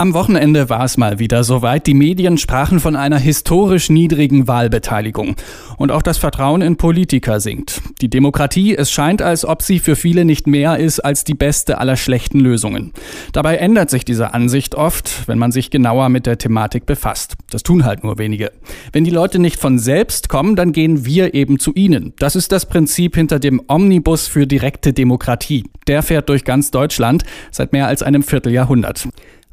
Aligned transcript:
Am 0.00 0.14
Wochenende 0.14 0.70
war 0.70 0.84
es 0.84 0.96
mal 0.96 1.18
wieder 1.18 1.42
soweit. 1.42 1.88
Die 1.88 1.94
Medien 1.94 2.38
sprachen 2.38 2.78
von 2.78 2.94
einer 2.94 3.18
historisch 3.18 3.90
niedrigen 3.90 4.46
Wahlbeteiligung. 4.46 5.34
Und 5.76 5.90
auch 5.90 6.02
das 6.02 6.18
Vertrauen 6.18 6.62
in 6.62 6.76
Politiker 6.76 7.40
sinkt. 7.40 7.82
Die 8.00 8.08
Demokratie, 8.08 8.76
es 8.76 8.92
scheint, 8.92 9.22
als 9.22 9.44
ob 9.44 9.60
sie 9.60 9.80
für 9.80 9.96
viele 9.96 10.24
nicht 10.24 10.46
mehr 10.46 10.78
ist 10.78 11.00
als 11.00 11.24
die 11.24 11.34
beste 11.34 11.78
aller 11.78 11.96
schlechten 11.96 12.38
Lösungen. 12.38 12.92
Dabei 13.32 13.56
ändert 13.56 13.90
sich 13.90 14.04
diese 14.04 14.34
Ansicht 14.34 14.76
oft, 14.76 15.26
wenn 15.26 15.36
man 15.36 15.50
sich 15.50 15.68
genauer 15.68 16.10
mit 16.10 16.26
der 16.26 16.38
Thematik 16.38 16.86
befasst. 16.86 17.34
Das 17.50 17.64
tun 17.64 17.84
halt 17.84 18.04
nur 18.04 18.18
wenige. 18.18 18.52
Wenn 18.92 19.02
die 19.02 19.10
Leute 19.10 19.40
nicht 19.40 19.58
von 19.58 19.80
selbst 19.80 20.28
kommen, 20.28 20.54
dann 20.54 20.70
gehen 20.70 21.06
wir 21.06 21.34
eben 21.34 21.58
zu 21.58 21.74
ihnen. 21.74 22.12
Das 22.20 22.36
ist 22.36 22.52
das 22.52 22.66
Prinzip 22.66 23.16
hinter 23.16 23.40
dem 23.40 23.60
Omnibus 23.66 24.28
für 24.28 24.46
direkte 24.46 24.92
Demokratie. 24.92 25.64
Der 25.88 26.04
fährt 26.04 26.28
durch 26.28 26.44
ganz 26.44 26.70
Deutschland 26.70 27.24
seit 27.50 27.72
mehr 27.72 27.88
als 27.88 28.04
einem 28.04 28.22
Vierteljahrhundert. 28.22 29.08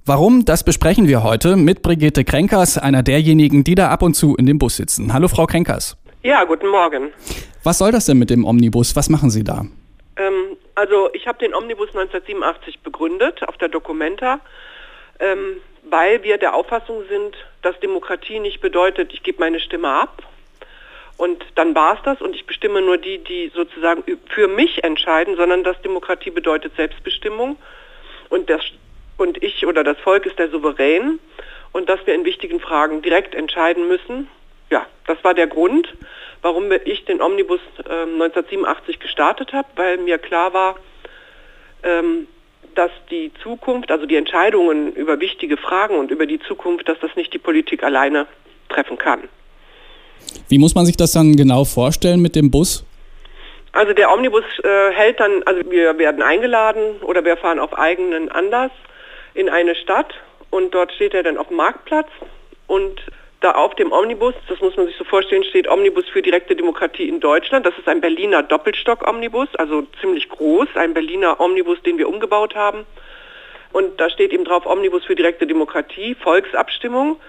Warum, 0.07 0.45
das 0.45 0.63
besprechen 0.63 1.07
wir 1.07 1.23
heute 1.23 1.55
mit 1.55 1.81
Brigitte 1.81 2.23
Krenkers, 2.23 2.77
einer 2.77 3.01
derjenigen, 3.01 3.63
die 3.63 3.73
da 3.73 3.89
ab 3.89 4.03
und 4.03 4.13
zu 4.13 4.35
in 4.35 4.45
dem 4.45 4.59
Bus 4.59 4.77
sitzen. 4.77 5.11
Hallo, 5.11 5.27
Frau 5.27 5.47
Krenkers. 5.47 5.97
Ja, 6.21 6.43
guten 6.43 6.67
Morgen. 6.67 7.11
Was 7.63 7.79
soll 7.79 7.91
das 7.91 8.05
denn 8.05 8.19
mit 8.19 8.29
dem 8.29 8.45
Omnibus? 8.45 8.95
Was 8.95 9.09
machen 9.09 9.31
Sie 9.31 9.43
da? 9.43 9.65
Ähm, 10.17 10.57
also 10.75 11.09
ich 11.13 11.25
habe 11.25 11.39
den 11.39 11.55
Omnibus 11.55 11.87
1987 11.87 12.81
begründet 12.81 13.41
auf 13.47 13.57
der 13.57 13.67
Documenta, 13.67 14.41
ähm, 15.19 15.57
weil 15.89 16.21
wir 16.21 16.37
der 16.37 16.53
Auffassung 16.53 17.01
sind, 17.09 17.35
dass 17.63 17.79
Demokratie 17.79 18.37
nicht 18.37 18.61
bedeutet, 18.61 19.11
ich 19.11 19.23
gebe 19.23 19.39
meine 19.39 19.59
Stimme 19.59 19.89
ab 19.89 20.21
und 21.17 21.43
dann 21.55 21.73
war 21.73 21.95
es 21.95 22.03
das 22.03 22.21
und 22.21 22.35
ich 22.35 22.45
bestimme 22.45 22.79
nur 22.79 22.99
die, 22.99 23.23
die 23.23 23.51
sozusagen 23.55 24.03
für 24.29 24.47
mich 24.47 24.83
entscheiden, 24.83 25.35
sondern 25.35 25.63
dass 25.63 25.81
Demokratie 25.81 26.29
bedeutet 26.29 26.75
Selbstbestimmung 26.75 27.57
und 28.29 28.51
das 28.51 28.61
und 29.17 29.41
ich 29.41 29.65
oder 29.65 29.83
das 29.83 29.97
Volk 29.99 30.25
ist 30.25 30.37
der 30.39 30.49
Souverän 30.49 31.19
und 31.71 31.89
dass 31.89 31.99
wir 32.05 32.13
in 32.13 32.25
wichtigen 32.25 32.59
Fragen 32.59 33.01
direkt 33.01 33.35
entscheiden 33.35 33.87
müssen. 33.87 34.27
Ja, 34.69 34.85
das 35.07 35.23
war 35.23 35.33
der 35.33 35.47
Grund, 35.47 35.93
warum 36.41 36.71
ich 36.85 37.05
den 37.05 37.21
Omnibus 37.21 37.59
äh, 37.79 38.03
1987 38.03 38.99
gestartet 38.99 39.53
habe, 39.53 39.67
weil 39.75 39.97
mir 39.97 40.17
klar 40.17 40.53
war, 40.53 40.75
ähm, 41.83 42.27
dass 42.75 42.91
die 43.09 43.31
Zukunft, 43.41 43.91
also 43.91 44.05
die 44.05 44.15
Entscheidungen 44.15 44.93
über 44.93 45.19
wichtige 45.19 45.57
Fragen 45.57 45.95
und 45.95 46.11
über 46.11 46.25
die 46.25 46.39
Zukunft, 46.39 46.89
dass 46.89 46.99
das 46.99 47.15
nicht 47.15 47.33
die 47.33 47.37
Politik 47.39 47.83
alleine 47.83 48.27
treffen 48.69 48.97
kann. 48.97 49.29
Wie 50.49 50.57
muss 50.57 50.75
man 50.75 50.85
sich 50.85 50.97
das 50.97 51.11
dann 51.11 51.35
genau 51.35 51.63
vorstellen 51.65 52.21
mit 52.21 52.35
dem 52.35 52.51
Bus? 52.51 52.85
Also 53.71 53.93
der 53.93 54.11
Omnibus 54.11 54.43
äh, 54.63 54.91
hält 54.91 55.19
dann, 55.19 55.43
also 55.43 55.69
wir 55.69 55.97
werden 55.97 56.21
eingeladen 56.21 57.01
oder 57.01 57.25
wir 57.25 57.37
fahren 57.37 57.59
auf 57.59 57.77
eigenen 57.77 58.31
Anlass 58.31 58.71
in 59.35 59.49
eine 59.49 59.75
Stadt 59.75 60.13
und 60.49 60.73
dort 60.73 60.91
steht 60.93 61.13
er 61.13 61.23
dann 61.23 61.37
auf 61.37 61.49
dem 61.49 61.57
Marktplatz 61.57 62.07
und 62.67 62.99
da 63.41 63.51
auf 63.51 63.75
dem 63.75 63.91
Omnibus, 63.91 64.33
das 64.47 64.59
muss 64.61 64.75
man 64.75 64.87
sich 64.87 64.95
so 64.95 65.03
vorstellen, 65.03 65.43
steht 65.43 65.67
Omnibus 65.67 66.07
für 66.09 66.21
direkte 66.21 66.55
Demokratie 66.55 67.07
in 67.07 67.19
Deutschland. 67.19 67.65
Das 67.65 67.77
ist 67.77 67.87
ein 67.87 68.01
Berliner 68.01 68.41
Doppelstock-Omnibus, 68.41 69.49
also 69.55 69.83
ziemlich 70.01 70.29
groß, 70.29 70.69
ein 70.75 70.93
Berliner 70.93 71.39
Omnibus, 71.39 71.79
den 71.83 71.97
wir 71.97 72.09
umgebaut 72.09 72.55
haben. 72.55 72.85
Und 73.71 73.99
da 73.99 74.09
steht 74.09 74.31
eben 74.31 74.45
drauf 74.45 74.65
Omnibus 74.65 75.03
für 75.03 75.15
direkte 75.15 75.45
Demokratie, 75.45 76.15
Volksabstimmung. 76.15 77.19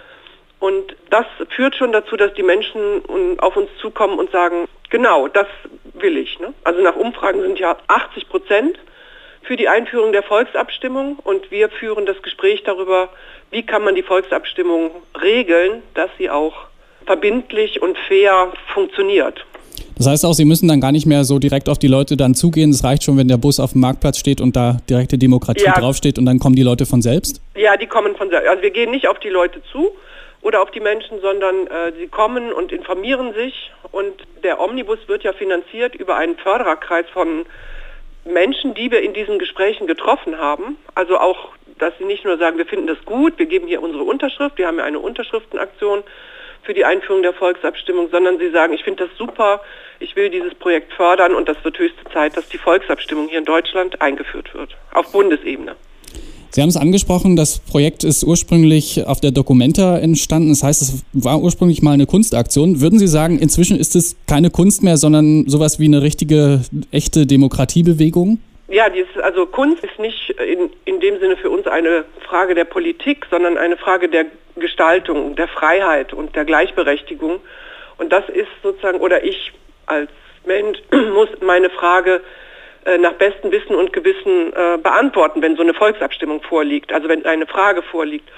Und 0.58 0.96
das 1.10 1.26
führt 1.50 1.74
schon 1.74 1.92
dazu, 1.92 2.16
dass 2.16 2.32
die 2.34 2.44
Menschen 2.44 3.02
auf 3.38 3.56
uns 3.56 3.68
zukommen 3.80 4.18
und 4.18 4.30
sagen, 4.30 4.68
genau, 4.88 5.28
das 5.28 5.48
will 5.94 6.16
ich. 6.16 6.38
Ne? 6.38 6.54
Also 6.64 6.80
nach 6.80 6.96
Umfragen 6.96 7.42
sind 7.42 7.58
ja 7.58 7.76
80 7.88 8.28
Prozent 8.28 8.78
für 9.47 9.56
die 9.56 9.69
Einführung 9.69 10.12
der 10.12 10.22
Volksabstimmung 10.22 11.19
und 11.22 11.50
wir 11.50 11.69
führen 11.69 12.06
das 12.06 12.20
Gespräch 12.22 12.62
darüber, 12.65 13.09
wie 13.50 13.62
kann 13.62 13.84
man 13.84 13.94
die 13.94 14.03
Volksabstimmung 14.03 14.91
regeln, 15.22 15.82
dass 15.94 16.10
sie 16.19 16.28
auch 16.31 16.54
verbindlich 17.06 17.81
und 17.81 17.97
fair 18.09 18.53
funktioniert. 18.75 19.44
Das 19.97 20.06
heißt 20.06 20.26
auch, 20.26 20.34
Sie 20.34 20.44
müssen 20.44 20.69
dann 20.69 20.81
gar 20.81 20.93
nicht 20.93 21.06
mehr 21.06 21.25
so 21.25 21.38
direkt 21.38 21.69
auf 21.69 21.78
die 21.78 21.87
Leute 21.87 22.16
dann 22.16 22.34
zugehen. 22.34 22.70
Es 22.70 22.84
reicht 22.84 23.04
schon, 23.04 23.16
wenn 23.16 23.28
der 23.28 23.38
Bus 23.38 23.60
auf 23.60 23.72
dem 23.72 23.81
Marktplatz 23.81 24.19
steht 24.19 24.41
und 24.41 24.56
da 24.56 24.78
direkte 24.91 25.16
Demokratie 25.16 25.65
ja. 25.65 25.72
draufsteht 25.72 26.19
und 26.19 26.26
dann 26.26 26.38
kommen 26.38 26.54
die 26.54 26.62
Leute 26.62 26.84
von 26.84 27.00
selbst? 27.00 27.41
Ja, 27.54 27.76
die 27.76 27.87
kommen 27.87 28.15
von 28.16 28.28
selbst. 28.28 28.49
Also 28.49 28.62
wir 28.62 28.70
gehen 28.70 28.91
nicht 28.91 29.09
auf 29.09 29.19
die 29.20 29.31
Leute 29.31 29.62
zu 29.72 29.93
oder 30.43 30.62
auf 30.62 30.70
die 30.70 30.81
Menschen, 30.81 31.20
sondern 31.22 31.66
äh, 31.66 31.93
sie 31.99 32.09
kommen 32.09 32.53
und 32.53 32.72
informieren 32.72 33.32
sich 33.32 33.70
und 33.91 34.12
der 34.44 34.60
Omnibus 34.60 34.99
wird 35.06 35.22
ja 35.22 35.32
finanziert 35.32 35.94
über 35.94 36.16
einen 36.16 36.37
Fördererkreis 36.37 37.06
von 37.12 37.47
Menschen, 38.26 38.75
die 38.75 38.91
wir 38.91 39.00
in 39.00 39.14
diesen 39.14 39.38
Gesprächen 39.38 39.87
getroffen 39.87 40.38
haben, 40.38 40.76
also 40.94 41.19
auch, 41.19 41.50
dass 41.78 41.97
sie 41.98 42.04
nicht 42.04 42.25
nur 42.25 42.38
sagen, 42.38 42.59
wir 42.59 42.66
finden 42.66 42.87
das 42.87 43.03
gut, 43.04 43.38
wir 43.38 43.47
geben 43.47 43.66
hier 43.66 43.82
unsere 43.82 44.03
Unterschrift, 44.03 44.59
wir 44.59 44.66
haben 44.66 44.78
ja 44.78 44.84
eine 44.84 44.98
Unterschriftenaktion 44.98 46.03
für 46.62 46.75
die 46.75 46.84
Einführung 46.84 47.22
der 47.22 47.32
Volksabstimmung, 47.32 48.10
sondern 48.10 48.38
sie 48.38 48.50
sagen, 48.50 48.72
ich 48.72 48.82
finde 48.82 49.06
das 49.06 49.16
super, 49.16 49.60
ich 50.00 50.16
will 50.16 50.31
dieses 50.31 50.54
Projekt 50.54 50.92
fördern 50.92 51.34
und 51.34 51.48
das 51.48 51.62
wird 51.64 51.78
höchste 51.78 52.04
Zeit, 52.12 52.37
dass 52.37 52.48
die 52.48 52.59
Volksabstimmung 52.59 53.28
hier 53.28 53.38
in 53.38 53.44
Deutschland 53.44 54.03
eingeführt 54.03 54.53
wird, 54.53 54.76
auf 54.93 55.12
Bundesebene. 55.12 55.76
Sie 56.56 56.62
haben 56.62 56.71
es 56.71 56.78
angesprochen, 56.78 57.37
das 57.37 57.59
Projekt 57.59 58.03
ist 58.03 58.25
ursprünglich 58.25 59.06
auf 59.06 59.21
der 59.21 59.31
Documenta 59.31 59.99
entstanden. 59.99 60.49
Das 60.49 60.62
heißt, 60.62 60.81
es 60.81 61.05
war 61.12 61.43
ursprünglich 61.43 61.83
mal 61.83 61.93
eine 61.93 62.06
Kunstaktion. 62.06 62.81
Würden 62.81 62.99
Sie 62.99 63.09
sagen, 63.09 63.39
inzwischen 63.39 63.78
ist 63.78 63.94
es 63.94 64.17
keine 64.27 64.49
Kunst 64.49 64.83
mehr, 64.83 64.97
sondern 64.97 65.47
sowas 65.49 65.78
wie 65.78 65.84
eine 65.84 66.00
richtige, 66.00 66.62
echte 66.91 67.27
Demokratiebewegung? 67.27 68.39
Ja, 68.69 68.89
dieses, 68.89 69.19
also 69.22 69.44
Kunst 69.44 69.84
ist 69.84 69.99
nicht 69.99 70.31
in, 70.31 70.71
in 70.87 70.99
dem 71.00 71.21
Sinne 71.21 71.37
für 71.37 71.50
uns 71.50 71.67
eine 71.67 72.06
Frage 72.27 72.55
der 72.55 72.65
Politik, 72.65 73.27
sondern 73.31 73.59
eine 73.59 73.77
Frage 73.77 74.09
der 74.09 74.25
Gestaltung, 74.59 75.37
der 75.37 75.49
Freiheit 75.49 76.15
und 76.15 76.34
der 76.37 76.47
Gleichberechtigung. 76.47 77.41
Und 77.99 78.11
das 78.15 78.27
ist 78.31 78.49
sozusagen, 78.62 79.00
oder 79.00 79.23
ich 79.23 79.53
als 79.84 80.09
Mensch 80.47 80.78
muss 81.12 81.28
meine 81.43 81.69
Frage 81.69 82.23
nach 82.98 83.14
bestem 83.14 83.50
Wissen 83.50 83.74
und 83.74 83.92
Gewissen 83.92 84.52
äh, 84.52 84.78
beantworten, 84.78 85.42
wenn 85.42 85.56
so 85.56 85.62
eine 85.62 85.74
Volksabstimmung 85.74 86.42
vorliegt, 86.42 86.92
also 86.92 87.08
wenn 87.08 87.24
eine 87.26 87.47
Frage 87.47 87.82
vorliegt. 87.82 88.28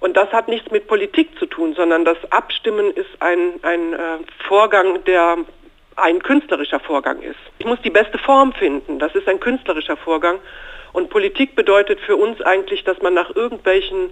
Und 0.00 0.16
das 0.16 0.32
hat 0.32 0.48
nichts 0.48 0.70
mit 0.70 0.86
Politik 0.86 1.38
zu 1.38 1.46
tun, 1.46 1.74
sondern 1.74 2.04
das 2.04 2.16
Abstimmen 2.30 2.90
ist 2.92 3.10
ein, 3.20 3.54
ein 3.62 3.92
äh, 3.92 3.96
Vorgang, 4.48 5.04
der 5.04 5.38
ein 5.96 6.22
künstlerischer 6.22 6.80
Vorgang 6.80 7.20
ist. 7.20 7.38
Ich 7.58 7.66
muss 7.66 7.80
die 7.82 7.90
beste 7.90 8.16
Form 8.16 8.54
finden, 8.54 8.98
das 8.98 9.14
ist 9.14 9.28
ein 9.28 9.40
künstlerischer 9.40 9.98
Vorgang. 9.98 10.38
Und 10.92 11.10
Politik 11.10 11.54
bedeutet 11.54 12.00
für 12.00 12.16
uns 12.16 12.40
eigentlich, 12.40 12.82
dass 12.84 13.00
man 13.02 13.14
nach 13.14 13.34
irgendwelchen 13.36 14.10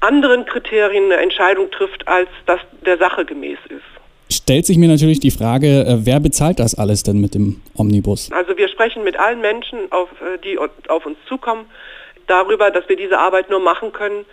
anderen 0.00 0.44
Kriterien 0.44 1.04
eine 1.04 1.18
Entscheidung 1.18 1.70
trifft, 1.70 2.08
als 2.08 2.28
das 2.46 2.60
der 2.84 2.98
Sache 2.98 3.24
gemäß 3.24 3.58
ist 3.68 3.99
stellt 4.32 4.66
sich 4.66 4.78
mir 4.78 4.88
natürlich 4.88 5.20
die 5.20 5.30
Frage, 5.30 5.84
äh, 5.86 5.96
wer 6.06 6.20
bezahlt 6.20 6.58
das 6.58 6.74
alles 6.74 7.02
denn 7.02 7.20
mit 7.20 7.34
dem 7.34 7.60
Omnibus? 7.76 8.30
Also 8.32 8.56
wir 8.56 8.68
sprechen 8.68 9.04
mit 9.04 9.18
allen 9.18 9.40
Menschen, 9.40 9.90
auf, 9.90 10.08
äh, 10.20 10.38
die 10.42 10.58
auf 10.58 11.06
uns 11.06 11.18
zukommen, 11.26 11.66
darüber, 12.26 12.70
dass 12.70 12.88
wir 12.88 12.96
diese 12.96 13.18
Arbeit 13.18 13.50
nur 13.50 13.60
machen 13.60 13.92
können, 13.92 14.24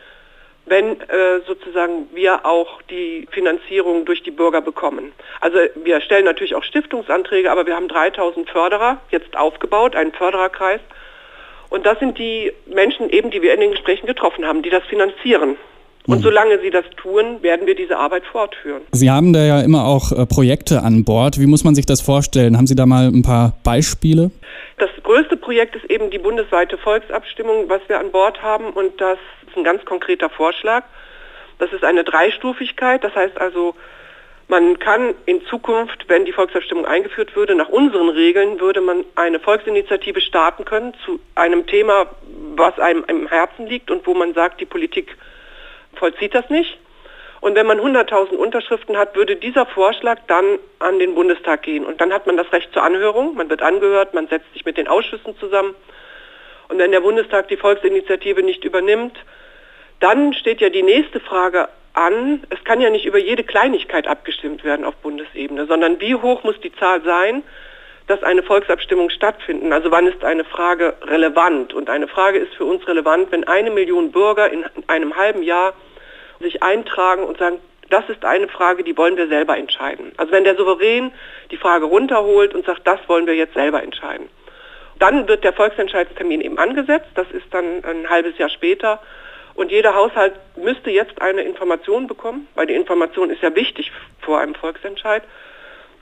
wenn 0.66 1.00
äh, 1.02 1.40
sozusagen 1.48 2.08
wir 2.14 2.46
auch 2.46 2.82
die 2.84 3.28
Finanzierung 3.32 4.06
durch 4.06 4.22
die 4.24 4.32
Bürger 4.32 4.62
bekommen. 4.62 5.14
Also 5.40 5.58
wir 5.76 6.02
stellen 6.02 6.26
natürlich 6.26 6.56
auch 6.56 6.64
Stiftungsanträge, 6.64 7.50
aber 7.50 7.66
wir 7.66 7.76
haben 7.76 7.88
3000 7.88 8.50
Förderer 8.50 9.00
jetzt 9.10 9.36
aufgebaut, 9.38 9.96
einen 9.96 10.12
Fördererkreis. 10.12 10.82
Und 11.70 11.86
das 11.86 12.00
sind 12.00 12.18
die 12.18 12.52
Menschen 12.66 13.10
eben, 13.10 13.32
die 13.32 13.42
wir 13.42 13.54
in 13.54 13.62
den 13.62 13.72
Gesprächen 13.72 14.08
getroffen 14.08 14.46
haben, 14.46 14.62
die 14.62 14.70
das 14.70 14.84
finanzieren. 14.86 15.58
Und 16.08 16.20
mhm. 16.20 16.24
solange 16.24 16.60
Sie 16.62 16.70
das 16.70 16.86
tun, 16.96 17.44
werden 17.44 17.68
wir 17.68 17.76
diese 17.76 17.98
Arbeit 17.98 18.24
fortführen. 18.26 18.82
Sie 18.94 19.12
haben 19.12 19.34
da 19.34 19.44
ja 19.44 19.62
immer 19.62 19.86
auch 19.86 20.14
äh, 20.14 20.26
Projekte 20.26 20.82
an 20.82 21.04
Bord. 21.04 21.38
Wie 21.38 21.48
muss 21.48 21.66
man 21.66 21.76
sich 21.76 21.86
das 21.86 22.00
vorstellen? 22.00 22.56
Haben 22.56 22.68
Sie 22.68 22.76
da 22.76 22.86
mal 22.86 23.08
ein 23.08 23.24
paar 23.24 23.54
Beispiele? 23.64 24.32
Das 24.78 24.90
größte 25.04 25.36
Projekt 25.36 25.76
ist 25.76 25.86
eben 25.92 26.10
die 26.10 26.18
bundesweite 26.18 26.78
Volksabstimmung, 26.78 27.68
was 27.68 27.82
wir 27.88 28.00
an 28.00 28.12
Bord 28.12 28.42
haben. 28.42 28.70
Und 28.70 29.00
das 29.02 29.18
ist 29.48 29.58
ein 29.58 29.66
ganz 29.66 29.84
konkreter 29.84 30.30
Vorschlag. 30.30 30.84
Das 31.60 31.74
ist 31.74 31.84
eine 31.84 32.06
Dreistufigkeit. 32.06 33.04
Das 33.04 33.14
heißt 33.14 33.40
also, 33.42 33.76
man 34.48 34.80
kann 34.80 35.14
in 35.26 35.42
Zukunft, 35.48 36.06
wenn 36.08 36.24
die 36.24 36.32
Volksabstimmung 36.32 36.86
eingeführt 36.86 37.36
würde, 37.36 37.54
nach 37.54 37.68
unseren 37.68 38.08
Regeln 38.08 38.62
würde 38.62 38.80
man 38.80 39.04
eine 39.16 39.42
Volksinitiative 39.42 40.22
starten 40.22 40.64
können 40.64 40.94
zu 41.06 41.20
einem 41.36 41.68
Thema, 41.68 42.06
was 42.56 42.80
einem 42.80 43.04
im 43.10 43.28
Herzen 43.28 43.68
liegt 43.68 43.92
und 43.92 44.08
wo 44.08 44.14
man 44.14 44.34
sagt, 44.34 44.62
die 44.62 44.66
Politik 44.66 45.18
vollzieht 45.98 46.34
das 46.34 46.50
nicht. 46.50 46.78
Und 47.40 47.56
wenn 47.56 47.68
man 47.68 47.80
100.000 47.80 48.36
Unterschriften 48.36 48.98
hat, 48.98 49.16
würde 49.16 49.36
dieser 49.36 49.66
Vorschlag 49.66 50.20
dann 50.28 50.60
an 50.80 51.00
den 51.00 51.14
Bundestag 51.14 51.64
gehen. 51.64 51.86
Und 51.86 52.02
dann 52.02 52.12
hat 52.12 52.26
man 52.26 52.36
das 52.36 52.52
Recht 52.52 52.74
zur 52.74 52.84
Anhörung, 52.84 53.36
man 53.36 53.50
wird 53.50 53.62
angehört, 53.62 54.14
man 54.14 54.28
setzt 54.28 54.52
sich 54.54 54.66
mit 54.66 54.78
den 54.78 54.88
Ausschüssen 54.88 55.38
zusammen. 55.38 55.76
Und 56.68 56.80
wenn 56.80 56.92
der 56.92 57.02
Bundestag 57.02 57.48
die 57.48 57.58
Volksinitiative 57.58 58.44
nicht 58.44 58.66
übernimmt, 58.66 59.18
dann 60.00 60.34
steht 60.34 60.62
ja 60.62 60.70
die 60.70 60.84
nächste 60.84 61.20
Frage 61.20 61.70
an. 61.94 62.44
Es 62.50 62.64
kann 62.64 62.82
ja 62.82 62.90
nicht 62.90 63.06
über 63.06 63.18
jede 63.18 63.44
Kleinigkeit 63.44 64.08
abgestimmt 64.08 64.64
werden 64.64 64.86
auf 64.86 64.96
Bundesebene, 64.96 65.66
sondern 65.68 66.02
wie 66.02 66.16
hoch 66.16 66.44
muss 66.44 66.60
die 66.62 66.76
Zahl 66.76 67.02
sein, 67.04 67.44
dass 68.08 68.24
eine 68.24 68.42
Volksabstimmung 68.44 69.10
stattfinden. 69.10 69.74
Also 69.74 69.92
wann 69.92 70.08
ist 70.08 70.24
eine 70.24 70.44
Frage 70.44 70.96
relevant? 71.04 71.74
Und 71.74 71.90
eine 71.90 72.08
Frage 72.08 72.40
ist 72.40 72.54
für 72.56 72.66
uns 72.66 72.88
relevant, 72.88 73.32
wenn 73.32 73.44
eine 73.44 73.70
Million 73.70 74.12
Bürger 74.12 74.50
in 74.50 74.66
einem 74.88 75.16
halben 75.16 75.44
Jahr 75.44 75.74
sich 76.40 76.64
eintragen 76.64 77.24
und 77.24 77.38
sagen, 77.38 77.60
das 77.90 78.08
ist 78.10 78.26
eine 78.26 78.48
Frage, 78.48 78.84
die 78.84 78.98
wollen 78.98 79.18
wir 79.18 79.28
selber 79.28 79.58
entscheiden. 79.58 80.12
Also 80.18 80.32
wenn 80.32 80.44
der 80.44 80.56
Souverän 80.56 81.12
die 81.52 81.58
Frage 81.58 81.86
runterholt 81.86 82.54
und 82.54 82.66
sagt, 82.66 82.86
das 82.86 83.00
wollen 83.08 83.28
wir 83.28 83.36
jetzt 83.36 83.54
selber 83.54 83.82
entscheiden. 83.82 84.30
Dann 85.00 85.28
wird 85.28 85.44
der 85.44 85.54
Volksentscheidstermin 85.54 86.42
eben 86.42 86.58
angesetzt, 86.58 87.10
das 87.16 87.30
ist 87.32 87.46
dann 87.52 87.84
ein 87.84 88.10
halbes 88.10 88.38
Jahr 88.38 88.50
später. 88.50 89.00
Und 89.54 89.72
jeder 89.72 89.96
Haushalt 89.96 90.34
müsste 90.56 90.92
jetzt 90.92 91.20
eine 91.22 91.42
Information 91.42 92.08
bekommen, 92.08 92.48
weil 92.56 92.68
die 92.68 92.76
Information 92.76 93.32
ist 93.32 93.42
ja 93.42 93.56
wichtig 93.56 93.92
vor 94.22 94.40
einem 94.40 94.54
Volksentscheid, 94.54 95.24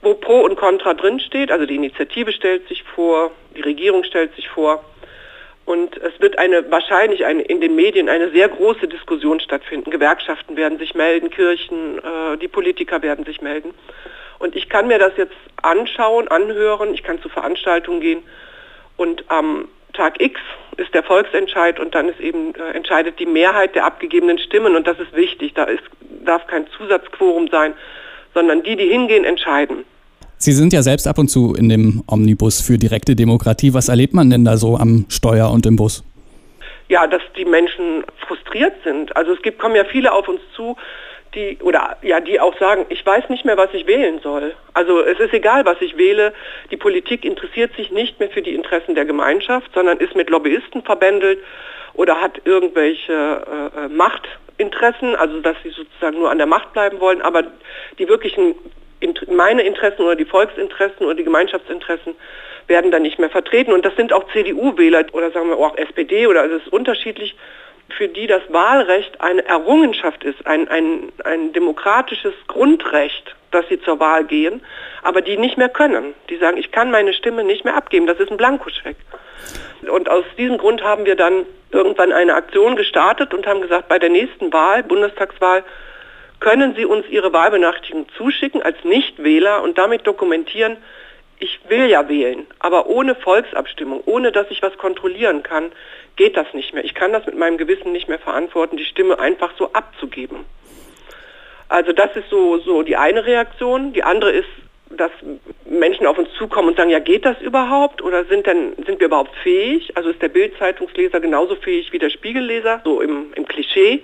wo 0.02 0.14
Pro 0.14 0.40
und 0.40 0.56
Contra 0.56 0.92
drinsteht. 0.92 1.50
Also 1.50 1.64
die 1.64 1.76
Initiative 1.76 2.32
stellt 2.32 2.68
sich 2.68 2.82
vor, 2.82 3.30
die 3.56 3.62
Regierung 3.62 4.04
stellt 4.04 4.34
sich 4.34 4.48
vor. 4.48 4.84
Und 5.66 5.96
es 5.96 6.18
wird 6.20 6.38
eine, 6.38 6.70
wahrscheinlich 6.70 7.26
eine, 7.26 7.42
in 7.42 7.60
den 7.60 7.74
Medien 7.74 8.08
eine 8.08 8.30
sehr 8.30 8.48
große 8.48 8.86
Diskussion 8.86 9.40
stattfinden. 9.40 9.90
Gewerkschaften 9.90 10.56
werden 10.56 10.78
sich 10.78 10.94
melden, 10.94 11.28
Kirchen, 11.28 11.98
äh, 11.98 12.38
die 12.40 12.48
Politiker 12.48 13.02
werden 13.02 13.24
sich 13.24 13.42
melden. 13.42 13.74
Und 14.38 14.54
ich 14.54 14.68
kann 14.68 14.86
mir 14.86 14.98
das 14.98 15.12
jetzt 15.16 15.34
anschauen, 15.60 16.28
anhören, 16.28 16.94
ich 16.94 17.02
kann 17.02 17.20
zu 17.20 17.28
Veranstaltungen 17.28 18.00
gehen 18.00 18.22
und 18.96 19.24
am 19.28 19.68
Tag 19.92 20.20
X 20.20 20.40
ist 20.76 20.92
der 20.94 21.02
Volksentscheid 21.02 21.80
und 21.80 21.94
dann 21.94 22.08
ist 22.10 22.20
eben 22.20 22.54
äh, 22.54 22.72
entscheidet 22.72 23.18
die 23.18 23.26
Mehrheit 23.26 23.74
der 23.74 23.86
abgegebenen 23.86 24.38
Stimmen 24.38 24.76
und 24.76 24.86
das 24.86 25.00
ist 25.00 25.14
wichtig. 25.16 25.54
Da 25.54 25.64
ist, 25.64 25.82
darf 26.24 26.46
kein 26.46 26.68
Zusatzquorum 26.76 27.48
sein, 27.48 27.74
sondern 28.34 28.62
die, 28.62 28.76
die 28.76 28.86
hingehen, 28.86 29.24
entscheiden. 29.24 29.84
Sie 30.38 30.52
sind 30.52 30.72
ja 30.72 30.82
selbst 30.82 31.08
ab 31.08 31.18
und 31.18 31.28
zu 31.28 31.54
in 31.54 31.68
dem 31.68 32.02
Omnibus 32.06 32.60
für 32.60 32.76
direkte 32.76 33.16
Demokratie. 33.16 33.72
Was 33.72 33.88
erlebt 33.88 34.12
man 34.12 34.28
denn 34.28 34.44
da 34.44 34.58
so 34.58 34.76
am 34.76 35.06
Steuer 35.08 35.50
und 35.50 35.64
im 35.64 35.76
Bus? 35.76 36.04
Ja, 36.88 37.06
dass 37.06 37.22
die 37.36 37.46
Menschen 37.46 38.04
frustriert 38.26 38.74
sind. 38.84 39.16
Also 39.16 39.32
es 39.32 39.42
gibt, 39.42 39.58
kommen 39.58 39.74
ja 39.74 39.84
viele 39.84 40.12
auf 40.12 40.28
uns 40.28 40.40
zu, 40.54 40.76
die 41.34 41.58
oder 41.62 41.96
ja, 42.02 42.20
die 42.20 42.38
auch 42.38 42.56
sagen, 42.58 42.84
ich 42.90 43.04
weiß 43.04 43.28
nicht 43.30 43.44
mehr, 43.44 43.56
was 43.56 43.72
ich 43.72 43.86
wählen 43.86 44.20
soll. 44.22 44.54
Also 44.74 45.00
es 45.00 45.18
ist 45.18 45.32
egal, 45.32 45.64
was 45.64 45.80
ich 45.80 45.96
wähle. 45.96 46.32
Die 46.70 46.76
Politik 46.76 47.24
interessiert 47.24 47.74
sich 47.74 47.90
nicht 47.90 48.20
mehr 48.20 48.28
für 48.28 48.42
die 48.42 48.54
Interessen 48.54 48.94
der 48.94 49.06
Gemeinschaft, 49.06 49.70
sondern 49.74 49.98
ist 49.98 50.14
mit 50.14 50.28
Lobbyisten 50.28 50.82
verbändelt 50.82 51.38
oder 51.94 52.20
hat 52.20 52.42
irgendwelche 52.44 53.12
äh, 53.12 53.84
äh 53.84 53.88
Machtinteressen, 53.88 55.16
also 55.16 55.40
dass 55.40 55.56
sie 55.62 55.70
sozusagen 55.70 56.18
nur 56.18 56.30
an 56.30 56.38
der 56.38 56.46
Macht 56.46 56.74
bleiben 56.74 57.00
wollen, 57.00 57.22
aber 57.22 57.44
die 57.98 58.08
wirklichen 58.08 58.54
meine 59.28 59.62
Interessen 59.62 60.02
oder 60.02 60.16
die 60.16 60.24
Volksinteressen 60.24 61.04
oder 61.04 61.14
die 61.14 61.24
Gemeinschaftsinteressen 61.24 62.14
werden 62.66 62.90
dann 62.90 63.02
nicht 63.02 63.18
mehr 63.18 63.30
vertreten. 63.30 63.72
Und 63.72 63.84
das 63.84 63.94
sind 63.96 64.12
auch 64.12 64.30
CDU-Wähler 64.32 65.06
oder 65.12 65.30
sagen 65.30 65.50
wir 65.50 65.58
auch 65.58 65.76
SPD 65.76 66.26
oder 66.26 66.44
es 66.44 66.62
ist 66.62 66.72
unterschiedlich 66.72 67.36
für 67.96 68.08
die 68.08 68.26
das 68.26 68.42
Wahlrecht 68.48 69.20
eine 69.20 69.44
Errungenschaft 69.46 70.24
ist, 70.24 70.44
ein, 70.46 70.68
ein, 70.68 71.12
ein 71.24 71.52
demokratisches 71.52 72.34
Grundrecht, 72.48 73.36
dass 73.52 73.66
sie 73.68 73.80
zur 73.80 74.00
Wahl 74.00 74.24
gehen, 74.24 74.62
aber 75.02 75.22
die 75.22 75.36
nicht 75.36 75.56
mehr 75.56 75.68
können. 75.68 76.14
Die 76.28 76.36
sagen, 76.36 76.56
ich 76.56 76.72
kann 76.72 76.90
meine 76.90 77.14
Stimme 77.14 77.44
nicht 77.44 77.64
mehr 77.64 77.76
abgeben, 77.76 78.06
das 78.06 78.18
ist 78.18 78.30
ein 78.30 78.36
Blankoscheck. 78.36 78.96
Und 79.88 80.08
aus 80.08 80.24
diesem 80.36 80.58
Grund 80.58 80.82
haben 80.82 81.04
wir 81.04 81.14
dann 81.14 81.46
irgendwann 81.70 82.12
eine 82.12 82.34
Aktion 82.34 82.74
gestartet 82.74 83.32
und 83.32 83.46
haben 83.46 83.60
gesagt, 83.60 83.88
bei 83.88 83.98
der 83.98 84.10
nächsten 84.10 84.52
Wahl, 84.52 84.82
Bundestagswahl, 84.82 85.62
können 86.40 86.74
Sie 86.76 86.84
uns 86.84 87.06
Ihre 87.08 87.32
Wahlbenachrichtigung 87.32 88.06
zuschicken 88.16 88.62
als 88.62 88.76
Nichtwähler 88.84 89.62
und 89.62 89.78
damit 89.78 90.06
dokumentieren, 90.06 90.76
ich 91.38 91.60
will 91.68 91.86
ja 91.86 92.08
wählen, 92.08 92.46
aber 92.58 92.86
ohne 92.86 93.14
Volksabstimmung, 93.14 94.02
ohne 94.06 94.32
dass 94.32 94.50
ich 94.50 94.62
was 94.62 94.76
kontrollieren 94.78 95.42
kann, 95.42 95.70
geht 96.16 96.36
das 96.36 96.46
nicht 96.54 96.72
mehr. 96.72 96.84
Ich 96.84 96.94
kann 96.94 97.12
das 97.12 97.26
mit 97.26 97.36
meinem 97.36 97.58
Gewissen 97.58 97.92
nicht 97.92 98.08
mehr 98.08 98.18
verantworten, 98.18 98.78
die 98.78 98.84
Stimme 98.84 99.18
einfach 99.18 99.52
so 99.58 99.72
abzugeben. 99.72 100.46
Also 101.68 101.92
das 101.92 102.14
ist 102.16 102.30
so, 102.30 102.58
so 102.58 102.82
die 102.82 102.96
eine 102.96 103.26
Reaktion. 103.26 103.92
Die 103.92 104.02
andere 104.02 104.30
ist, 104.30 104.48
dass 104.90 105.10
Menschen 105.64 106.06
auf 106.06 106.16
uns 106.16 106.28
zukommen 106.38 106.68
und 106.68 106.76
sagen, 106.76 106.90
ja, 106.90 107.00
geht 107.00 107.24
das 107.24 107.40
überhaupt? 107.40 108.02
Oder 108.02 108.24
sind 108.24 108.46
denn, 108.46 108.74
sind 108.86 109.00
wir 109.00 109.08
überhaupt 109.08 109.34
fähig? 109.42 109.96
Also 109.96 110.10
ist 110.10 110.22
der 110.22 110.28
Bildzeitungsleser 110.28 111.20
genauso 111.20 111.56
fähig 111.56 111.92
wie 111.92 111.98
der 111.98 112.10
Spiegelleser, 112.10 112.80
so 112.84 113.00
im, 113.00 113.32
im 113.34 113.46
Klischee. 113.46 114.02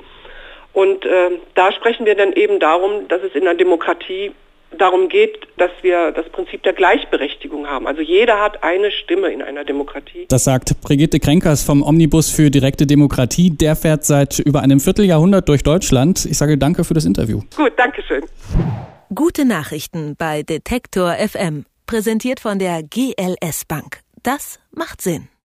Und 0.72 1.04
äh, 1.04 1.30
da 1.54 1.72
sprechen 1.72 2.06
wir 2.06 2.14
dann 2.14 2.32
eben 2.32 2.58
darum, 2.60 3.08
dass 3.08 3.22
es 3.22 3.34
in 3.34 3.44
der 3.44 3.54
Demokratie 3.54 4.32
darum 4.78 5.08
geht, 5.08 5.46
dass 5.58 5.70
wir 5.82 6.12
das 6.12 6.28
Prinzip 6.30 6.62
der 6.62 6.72
Gleichberechtigung 6.72 7.66
haben. 7.66 7.86
Also 7.86 8.00
jeder 8.00 8.40
hat 8.40 8.62
eine 8.62 8.90
Stimme 8.90 9.28
in 9.28 9.42
einer 9.42 9.64
Demokratie. 9.64 10.26
Das 10.28 10.44
sagt 10.44 10.80
Brigitte 10.80 11.20
Krenkers 11.20 11.62
vom 11.62 11.82
Omnibus 11.82 12.30
für 12.30 12.50
direkte 12.50 12.86
Demokratie. 12.86 13.50
Der 13.50 13.76
fährt 13.76 14.04
seit 14.04 14.38
über 14.38 14.60
einem 14.60 14.80
Vierteljahrhundert 14.80 15.48
durch 15.48 15.62
Deutschland. 15.62 16.24
Ich 16.24 16.38
sage 16.38 16.58
danke 16.58 16.84
für 16.84 16.94
das 16.94 17.04
Interview. 17.04 17.40
Gut, 17.56 17.72
danke 17.76 18.02
schön. 18.02 18.22
Gute 19.14 19.44
Nachrichten 19.44 20.16
bei 20.16 20.42
Detektor 20.42 21.12
FM. 21.12 21.66
Präsentiert 21.86 22.40
von 22.40 22.58
der 22.58 22.82
GLS 22.82 23.66
Bank. 23.66 24.00
Das 24.22 24.60
macht 24.72 25.02
Sinn. 25.02 25.32